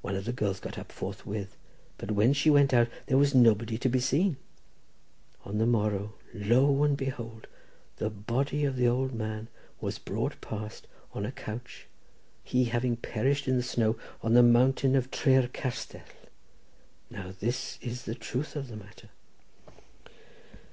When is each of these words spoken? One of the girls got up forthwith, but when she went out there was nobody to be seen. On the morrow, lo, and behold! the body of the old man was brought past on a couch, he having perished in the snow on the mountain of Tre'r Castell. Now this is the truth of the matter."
One 0.00 0.14
of 0.14 0.26
the 0.26 0.32
girls 0.32 0.60
got 0.60 0.78
up 0.78 0.92
forthwith, 0.92 1.56
but 1.98 2.12
when 2.12 2.32
she 2.34 2.50
went 2.50 2.72
out 2.72 2.86
there 3.06 3.18
was 3.18 3.34
nobody 3.34 3.76
to 3.78 3.88
be 3.88 3.98
seen. 3.98 4.36
On 5.44 5.58
the 5.58 5.66
morrow, 5.66 6.14
lo, 6.32 6.84
and 6.84 6.96
behold! 6.96 7.48
the 7.96 8.08
body 8.08 8.64
of 8.64 8.76
the 8.76 8.86
old 8.86 9.12
man 9.12 9.48
was 9.80 9.98
brought 9.98 10.40
past 10.40 10.86
on 11.14 11.26
a 11.26 11.32
couch, 11.32 11.88
he 12.44 12.66
having 12.66 12.94
perished 12.96 13.48
in 13.48 13.56
the 13.56 13.62
snow 13.64 13.98
on 14.22 14.34
the 14.34 14.42
mountain 14.44 14.94
of 14.94 15.10
Tre'r 15.10 15.52
Castell. 15.52 16.02
Now 17.10 17.32
this 17.40 17.76
is 17.82 18.04
the 18.04 18.14
truth 18.14 18.54
of 18.54 18.68
the 18.68 18.76
matter." 18.76 19.08